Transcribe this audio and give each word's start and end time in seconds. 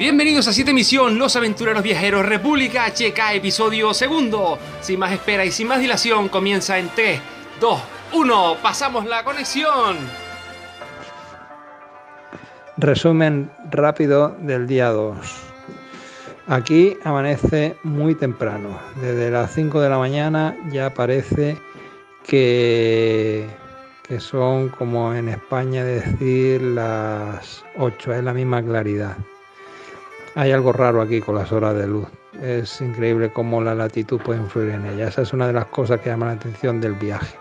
Bienvenidos 0.00 0.48
a 0.48 0.54
7 0.54 0.72
Misión, 0.72 1.18
Los 1.18 1.36
Aventureros 1.36 1.82
Viajeros, 1.82 2.24
República 2.24 2.90
Checa, 2.90 3.34
episodio 3.34 3.92
segundo. 3.92 4.58
Sin 4.80 4.98
más 4.98 5.12
espera 5.12 5.44
y 5.44 5.50
sin 5.50 5.68
más 5.68 5.78
dilación, 5.78 6.30
comienza 6.30 6.78
en 6.78 6.88
3, 6.88 7.20
2, 7.60 7.80
1. 8.14 8.56
Pasamos 8.62 9.04
la 9.04 9.22
conexión. 9.24 9.98
Resumen 12.78 13.50
rápido 13.70 14.34
del 14.40 14.66
día 14.66 14.88
2. 14.88 15.18
Aquí 16.46 16.96
amanece 17.04 17.76
muy 17.82 18.14
temprano. 18.14 18.78
Desde 19.02 19.30
las 19.30 19.52
5 19.52 19.82
de 19.82 19.90
la 19.90 19.98
mañana 19.98 20.56
ya 20.72 20.94
parece 20.94 21.58
que, 22.24 23.46
que 24.02 24.18
son 24.18 24.70
como 24.70 25.14
en 25.14 25.28
España 25.28 25.84
decir 25.84 26.62
las 26.62 27.66
8, 27.76 28.14
es 28.14 28.24
la 28.24 28.32
misma 28.32 28.62
claridad. 28.62 29.18
Hay 30.36 30.52
algo 30.52 30.72
raro 30.72 31.02
aquí 31.02 31.20
con 31.20 31.34
las 31.34 31.50
horas 31.50 31.74
de 31.74 31.86
luz. 31.88 32.06
Es 32.40 32.80
increíble 32.80 33.32
cómo 33.32 33.60
la 33.60 33.74
latitud 33.74 34.20
puede 34.20 34.40
influir 34.40 34.70
en 34.70 34.86
ella. 34.86 35.08
Esa 35.08 35.22
es 35.22 35.32
una 35.32 35.48
de 35.48 35.52
las 35.52 35.66
cosas 35.66 36.00
que 36.00 36.10
llama 36.10 36.26
la 36.26 36.32
atención 36.32 36.80
del 36.80 36.94
viaje. 36.94 37.36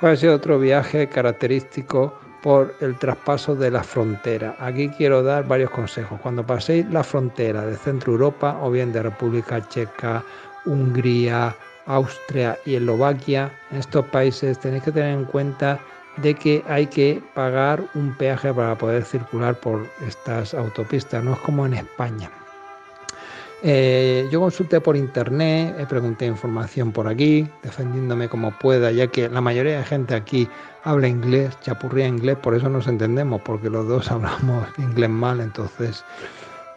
Puede 0.00 0.16
ser 0.16 0.30
otro 0.30 0.58
viaje 0.58 1.08
característico 1.08 2.12
por 2.42 2.74
el 2.80 2.96
traspaso 2.98 3.56
de 3.56 3.70
la 3.70 3.82
frontera. 3.82 4.54
Aquí 4.60 4.90
quiero 4.90 5.22
dar 5.22 5.48
varios 5.48 5.70
consejos. 5.70 6.20
Cuando 6.20 6.46
paséis 6.46 6.86
la 6.90 7.02
frontera 7.02 7.64
de 7.64 7.76
Centro 7.76 8.12
Europa 8.12 8.58
o 8.62 8.70
bien 8.70 8.92
de 8.92 9.02
República 9.02 9.66
Checa, 9.68 10.22
Hungría, 10.66 11.56
Austria 11.86 12.58
y 12.66 12.74
Eslovaquia, 12.76 13.50
en 13.70 13.78
estos 13.78 14.04
países 14.06 14.58
tenéis 14.58 14.82
que 14.82 14.92
tener 14.92 15.14
en 15.14 15.24
cuenta 15.24 15.80
de 16.22 16.34
que 16.34 16.64
hay 16.68 16.86
que 16.86 17.22
pagar 17.34 17.82
un 17.94 18.14
peaje 18.16 18.52
para 18.52 18.76
poder 18.76 19.04
circular 19.04 19.58
por 19.58 19.86
estas 20.06 20.54
autopistas, 20.54 21.22
no 21.22 21.34
es 21.34 21.38
como 21.40 21.66
en 21.66 21.74
España. 21.74 22.30
Eh, 23.62 24.28
yo 24.30 24.40
consulté 24.40 24.80
por 24.80 24.96
internet, 24.96 25.74
he 25.78 25.86
pregunté 25.86 26.26
información 26.26 26.92
por 26.92 27.08
aquí, 27.08 27.48
defendiéndome 27.62 28.28
como 28.28 28.56
pueda, 28.56 28.92
ya 28.92 29.08
que 29.08 29.28
la 29.28 29.40
mayoría 29.40 29.78
de 29.78 29.84
gente 29.84 30.14
aquí 30.14 30.48
habla 30.84 31.08
inglés, 31.08 31.58
chapurría 31.60 32.06
inglés, 32.06 32.36
por 32.36 32.54
eso 32.54 32.68
nos 32.68 32.86
entendemos, 32.86 33.40
porque 33.42 33.68
los 33.68 33.88
dos 33.88 34.10
hablamos 34.12 34.66
inglés 34.78 35.10
mal, 35.10 35.40
entonces 35.40 36.04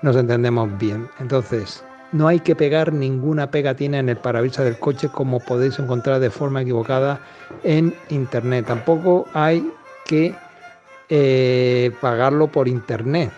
nos 0.01 0.15
entendemos 0.15 0.75
bien. 0.79 1.07
Entonces, 1.19 1.83
no 2.11 2.27
hay 2.27 2.39
que 2.39 2.55
pegar 2.55 2.91
ninguna 2.91 3.51
pegatina 3.51 3.99
en 3.99 4.09
el 4.09 4.17
parabrisas 4.17 4.65
del 4.65 4.77
coche 4.77 5.09
como 5.09 5.39
podéis 5.39 5.79
encontrar 5.79 6.19
de 6.19 6.29
forma 6.29 6.61
equivocada 6.61 7.19
en 7.63 7.95
internet. 8.09 8.65
Tampoco 8.67 9.27
hay 9.33 9.71
que 10.05 10.35
eh, 11.09 11.91
pagarlo 12.01 12.47
por 12.47 12.67
internet. 12.67 13.31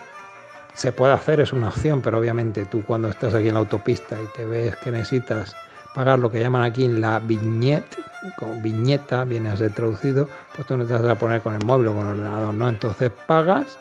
Se 0.74 0.90
puede 0.90 1.12
hacer, 1.12 1.40
es 1.40 1.52
una 1.52 1.68
opción, 1.68 2.00
pero 2.02 2.18
obviamente 2.18 2.64
tú 2.64 2.82
cuando 2.84 3.08
estás 3.08 3.34
aquí 3.34 3.48
en 3.48 3.54
la 3.54 3.60
autopista 3.60 4.16
y 4.20 4.26
te 4.36 4.44
ves 4.44 4.74
que 4.76 4.90
necesitas 4.90 5.54
pagar 5.94 6.18
lo 6.18 6.28
que 6.30 6.40
llaman 6.40 6.64
aquí 6.64 6.88
la 6.88 7.20
viñeta, 7.20 7.96
con 8.36 8.60
viñeta 8.60 9.22
viene 9.24 9.50
a 9.50 9.56
ser 9.56 9.72
traducido, 9.72 10.28
pues 10.56 10.66
tú 10.66 10.76
no 10.76 10.84
te 10.84 10.92
vas 10.92 11.04
a 11.04 11.14
poner 11.14 11.40
con 11.40 11.54
el 11.54 11.64
móvil 11.64 11.88
o 11.88 11.94
con 11.94 12.06
el 12.06 12.12
ordenador, 12.14 12.54
¿no? 12.54 12.68
Entonces 12.68 13.12
pagas 13.26 13.78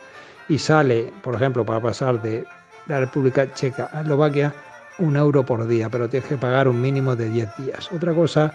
y 0.47 0.59
sale, 0.59 1.11
por 1.23 1.33
ejemplo, 1.33 1.65
para 1.65 1.81
pasar 1.81 2.21
de 2.21 2.45
la 2.85 2.99
República 2.99 3.51
Checa 3.53 3.89
a 3.91 4.01
Eslovaquia, 4.01 4.53
un 4.99 5.15
euro 5.15 5.45
por 5.45 5.67
día, 5.67 5.89
pero 5.89 6.09
tienes 6.09 6.29
que 6.29 6.37
pagar 6.37 6.67
un 6.67 6.81
mínimo 6.81 7.15
de 7.15 7.29
10 7.29 7.57
días. 7.57 7.91
Otra 7.91 8.13
cosa 8.13 8.53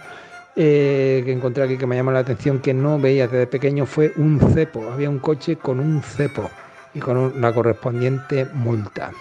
eh, 0.55 1.21
que 1.25 1.31
encontré 1.31 1.63
aquí 1.63 1.77
que 1.77 1.85
me 1.85 1.95
llama 1.95 2.11
la 2.11 2.19
atención 2.19 2.59
que 2.59 2.73
no 2.73 2.99
veía 2.99 3.27
desde 3.27 3.47
pequeño 3.47 3.85
fue 3.85 4.13
un 4.17 4.39
cepo. 4.53 4.91
Había 4.91 5.09
un 5.09 5.19
coche 5.19 5.57
con 5.57 5.79
un 5.79 6.01
cepo 6.01 6.49
y 6.93 6.99
con 6.99 7.39
la 7.39 7.53
correspondiente 7.53 8.45
multa. 8.53 9.11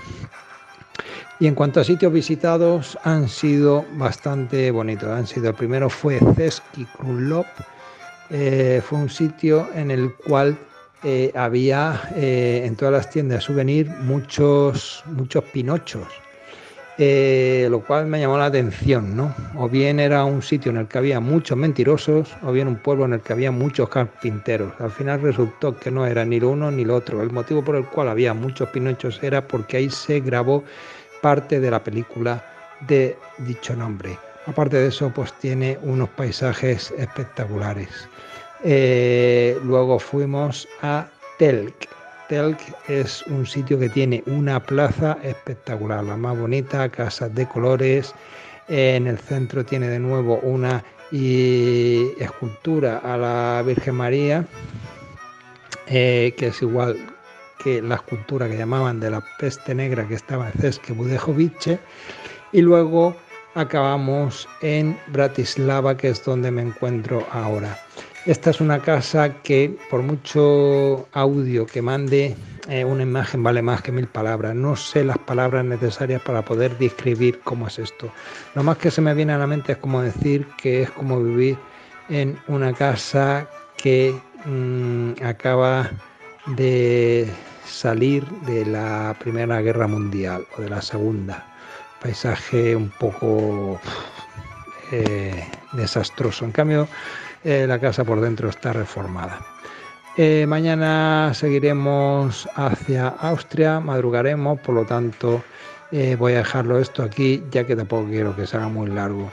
Y 1.40 1.46
en 1.46 1.54
cuanto 1.54 1.80
a 1.80 1.84
sitios 1.84 2.12
visitados, 2.12 2.98
han 3.04 3.28
sido 3.28 3.84
bastante 3.92 4.70
bonitos. 4.70 5.08
Han 5.08 5.26
sido, 5.26 5.50
el 5.50 5.54
primero 5.54 5.88
fue 5.88 6.18
Ceski 6.34 6.84
Krumlov. 6.86 7.46
Eh, 8.30 8.82
fue 8.84 8.98
un 8.98 9.08
sitio 9.08 9.68
en 9.74 9.90
el 9.90 10.12
cual 10.14 10.58
eh, 11.04 11.30
había 11.36 12.10
en 12.16 12.74
todas 12.74 12.92
las 12.92 13.10
tiendas 13.10 13.38
de 13.38 13.42
souvenir 13.42 13.88
muchos, 13.88 15.04
muchos 15.06 15.44
pinochos 15.44 16.08
eh, 17.00 17.68
lo 17.70 17.80
cual 17.80 18.06
me 18.06 18.18
llamó 18.18 18.36
la 18.38 18.46
atención, 18.46 19.16
¿no? 19.16 19.32
O 19.56 19.68
bien 19.68 20.00
era 20.00 20.24
un 20.24 20.42
sitio 20.42 20.70
en 20.72 20.78
el 20.78 20.88
que 20.88 20.98
había 20.98 21.20
muchos 21.20 21.56
mentirosos, 21.56 22.36
o 22.42 22.50
bien 22.50 22.66
un 22.66 22.76
pueblo 22.76 23.04
en 23.04 23.12
el 23.12 23.20
que 23.20 23.32
había 23.32 23.52
muchos 23.52 23.88
carpinteros. 23.88 24.72
Al 24.80 24.90
final 24.90 25.22
resultó 25.22 25.78
que 25.78 25.92
no 25.92 26.06
era 26.06 26.24
ni 26.24 26.40
lo 26.40 26.50
uno 26.50 26.72
ni 26.72 26.84
lo 26.84 26.96
otro. 26.96 27.22
El 27.22 27.30
motivo 27.30 27.62
por 27.62 27.76
el 27.76 27.84
cual 27.86 28.08
había 28.08 28.34
muchos 28.34 28.68
pinochos 28.70 29.22
era 29.22 29.46
porque 29.46 29.76
ahí 29.76 29.90
se 29.90 30.18
grabó 30.18 30.64
parte 31.22 31.60
de 31.60 31.70
la 31.70 31.84
película 31.84 32.44
de 32.88 33.16
dicho 33.38 33.76
nombre. 33.76 34.18
Aparte 34.46 34.78
de 34.78 34.88
eso, 34.88 35.12
pues 35.14 35.32
tiene 35.34 35.78
unos 35.82 36.08
paisajes 36.10 36.92
espectaculares. 36.98 38.08
Eh, 38.64 39.56
luego 39.62 40.00
fuimos 40.00 40.66
a 40.82 41.06
Telk 41.38 41.88
Telk 42.28 42.58
es 42.88 43.22
un 43.26 43.46
sitio 43.46 43.78
que 43.78 43.88
tiene 43.88 44.22
una 44.26 44.62
plaza 44.62 45.18
espectacular, 45.22 46.04
la 46.04 46.16
más 46.16 46.38
bonita, 46.38 46.88
casas 46.90 47.34
de 47.34 47.48
colores. 47.48 48.14
En 48.68 49.06
el 49.06 49.18
centro 49.18 49.64
tiene 49.64 49.88
de 49.88 49.98
nuevo 49.98 50.38
una 50.42 50.84
escultura 51.10 52.98
a 52.98 53.16
la 53.16 53.62
Virgen 53.64 53.94
María, 53.94 54.44
eh, 55.86 56.34
que 56.36 56.48
es 56.48 56.60
igual 56.60 56.98
que 57.62 57.80
la 57.80 57.94
escultura 57.96 58.48
que 58.48 58.58
llamaban 58.58 59.00
de 59.00 59.10
la 59.10 59.24
peste 59.38 59.74
negra 59.74 60.06
que 60.06 60.14
estaba 60.14 60.50
en 60.50 60.60
Ceske 60.60 60.92
Budejovice. 60.92 61.78
Y 62.52 62.60
luego 62.60 63.16
acabamos 63.54 64.46
en 64.60 64.98
Bratislava, 65.08 65.96
que 65.96 66.08
es 66.10 66.22
donde 66.24 66.50
me 66.50 66.62
encuentro 66.62 67.26
ahora. 67.32 67.78
Esta 68.28 68.50
es 68.50 68.60
una 68.60 68.82
casa 68.82 69.40
que 69.42 69.74
por 69.88 70.02
mucho 70.02 71.08
audio 71.14 71.64
que 71.64 71.80
mande, 71.80 72.36
eh, 72.68 72.84
una 72.84 73.02
imagen 73.02 73.42
vale 73.42 73.62
más 73.62 73.80
que 73.80 73.90
mil 73.90 74.06
palabras. 74.06 74.54
No 74.54 74.76
sé 74.76 75.02
las 75.02 75.16
palabras 75.16 75.64
necesarias 75.64 76.20
para 76.20 76.42
poder 76.42 76.76
describir 76.76 77.40
cómo 77.40 77.68
es 77.68 77.78
esto. 77.78 78.12
Lo 78.54 78.62
más 78.62 78.76
que 78.76 78.90
se 78.90 79.00
me 79.00 79.14
viene 79.14 79.32
a 79.32 79.38
la 79.38 79.46
mente 79.46 79.72
es 79.72 79.78
como 79.78 80.02
decir 80.02 80.46
que 80.58 80.82
es 80.82 80.90
como 80.90 81.22
vivir 81.22 81.56
en 82.10 82.38
una 82.48 82.74
casa 82.74 83.48
que 83.78 84.14
mm, 84.44 85.24
acaba 85.24 85.90
de 86.48 87.32
salir 87.64 88.26
de 88.46 88.66
la 88.66 89.16
Primera 89.20 89.62
Guerra 89.62 89.86
Mundial 89.86 90.44
o 90.58 90.60
de 90.60 90.68
la 90.68 90.82
Segunda. 90.82 91.46
Paisaje 92.02 92.76
un 92.76 92.90
poco 92.90 93.80
eh, 94.92 95.46
desastroso. 95.72 96.44
En 96.44 96.52
cambio, 96.52 96.86
eh, 97.44 97.66
la 97.66 97.78
casa 97.78 98.04
por 98.04 98.20
dentro 98.20 98.48
está 98.48 98.72
reformada. 98.72 99.40
Eh, 100.16 100.46
mañana 100.48 101.32
seguiremos 101.34 102.48
hacia 102.56 103.08
Austria, 103.08 103.78
madrugaremos, 103.78 104.58
por 104.60 104.74
lo 104.74 104.84
tanto 104.84 105.42
eh, 105.92 106.16
voy 106.18 106.32
a 106.32 106.38
dejarlo 106.38 106.78
esto 106.78 107.02
aquí, 107.02 107.44
ya 107.50 107.64
que 107.64 107.76
tampoco 107.76 108.08
quiero 108.08 108.34
que 108.34 108.46
se 108.46 108.56
haga 108.56 108.68
muy 108.68 108.88
largo. 108.88 109.30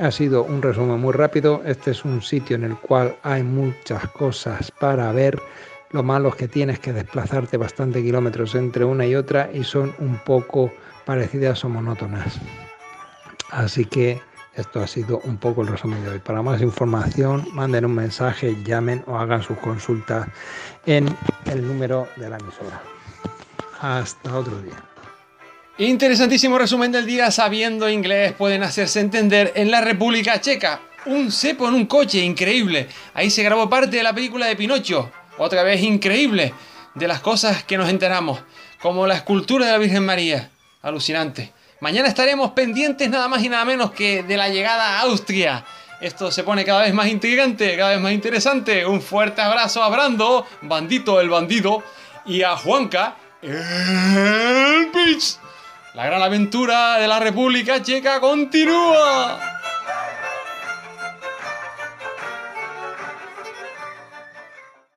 ha 0.00 0.10
sido 0.10 0.44
un 0.44 0.62
resumen 0.62 0.98
muy 1.00 1.12
rápido. 1.12 1.62
Este 1.66 1.90
es 1.90 2.04
un 2.04 2.22
sitio 2.22 2.56
en 2.56 2.64
el 2.64 2.76
cual 2.76 3.16
hay 3.22 3.42
muchas 3.42 4.06
cosas 4.08 4.70
para 4.70 5.12
ver. 5.12 5.38
Lo 5.90 6.02
malo 6.02 6.30
es 6.30 6.36
que 6.36 6.48
tienes 6.48 6.78
que 6.78 6.94
desplazarte 6.94 7.58
bastante 7.58 8.02
kilómetros 8.02 8.54
entre 8.54 8.84
una 8.84 9.06
y 9.06 9.14
otra 9.14 9.50
y 9.52 9.62
son 9.64 9.94
un 9.98 10.16
poco 10.24 10.72
parecidas 11.04 11.62
o 11.64 11.68
monótonas. 11.68 12.40
Así 13.50 13.84
que 13.84 14.18
esto 14.54 14.80
ha 14.80 14.86
sido 14.86 15.20
un 15.24 15.38
poco 15.38 15.62
el 15.62 15.68
resumen 15.68 16.02
de 16.04 16.10
hoy. 16.10 16.18
Para 16.18 16.42
más 16.42 16.60
información, 16.60 17.48
manden 17.52 17.86
un 17.86 17.94
mensaje, 17.94 18.56
llamen 18.64 19.02
o 19.06 19.16
hagan 19.16 19.42
sus 19.42 19.58
consultas 19.58 20.28
en 20.84 21.08
el 21.46 21.66
número 21.66 22.08
de 22.16 22.28
la 22.28 22.36
emisora. 22.36 22.82
Hasta 23.80 24.36
otro 24.36 24.60
día. 24.60 24.74
Interesantísimo 25.78 26.58
resumen 26.58 26.92
del 26.92 27.06
día. 27.06 27.30
Sabiendo 27.30 27.88
inglés 27.88 28.32
pueden 28.32 28.62
hacerse 28.62 29.00
entender 29.00 29.52
en 29.56 29.70
la 29.70 29.80
República 29.80 30.40
Checa. 30.40 30.80
Un 31.06 31.32
cepo 31.32 31.66
en 31.66 31.74
un 31.74 31.86
coche, 31.86 32.18
increíble. 32.18 32.88
Ahí 33.14 33.30
se 33.30 33.42
grabó 33.42 33.68
parte 33.68 33.96
de 33.96 34.02
la 34.02 34.14
película 34.14 34.46
de 34.46 34.54
Pinocho. 34.54 35.10
Otra 35.38 35.62
vez 35.62 35.82
increíble. 35.82 36.52
De 36.94 37.08
las 37.08 37.20
cosas 37.20 37.64
que 37.64 37.78
nos 37.78 37.88
enteramos. 37.88 38.40
Como 38.82 39.06
la 39.06 39.14
escultura 39.14 39.66
de 39.66 39.72
la 39.72 39.78
Virgen 39.78 40.04
María. 40.04 40.50
Alucinante. 40.82 41.52
Mañana 41.82 42.06
estaremos 42.06 42.52
pendientes 42.52 43.10
nada 43.10 43.26
más 43.26 43.42
y 43.42 43.48
nada 43.48 43.64
menos 43.64 43.90
que 43.90 44.22
de 44.22 44.36
la 44.36 44.48
llegada 44.48 44.98
a 44.98 45.00
Austria. 45.00 45.64
Esto 46.00 46.30
se 46.30 46.44
pone 46.44 46.64
cada 46.64 46.82
vez 46.82 46.94
más 46.94 47.08
intrigante, 47.08 47.76
cada 47.76 47.90
vez 47.90 48.00
más 48.00 48.12
interesante. 48.12 48.86
Un 48.86 49.02
fuerte 49.02 49.42
abrazo 49.42 49.82
a 49.82 49.88
Brando, 49.88 50.46
Bandito 50.60 51.20
el 51.20 51.28
bandido, 51.28 51.82
y 52.24 52.42
a 52.42 52.56
Juanca, 52.56 53.16
el 53.42 54.92
Beach. 54.94 55.38
La 55.94 56.06
gran 56.06 56.22
aventura 56.22 56.98
de 56.98 57.08
la 57.08 57.18
República 57.18 57.82
Checa 57.82 58.20
continúa. 58.20 59.51